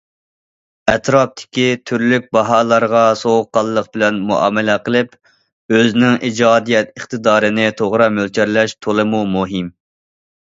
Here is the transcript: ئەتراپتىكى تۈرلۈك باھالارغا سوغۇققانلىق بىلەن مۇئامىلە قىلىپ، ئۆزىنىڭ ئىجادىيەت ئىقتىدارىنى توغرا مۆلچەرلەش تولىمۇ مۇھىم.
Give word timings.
ئەتراپتىكى 0.91 1.65
تۈرلۈك 1.89 2.23
باھالارغا 2.37 3.01
سوغۇققانلىق 3.19 3.89
بىلەن 3.97 4.17
مۇئامىلە 4.31 4.77
قىلىپ، 4.87 5.15
ئۆزىنىڭ 5.77 6.17
ئىجادىيەت 6.29 6.91
ئىقتىدارىنى 6.97 7.67
توغرا 7.83 8.09
مۆلچەرلەش 8.15 8.75
تولىمۇ 8.87 9.21
مۇھىم. 9.37 9.69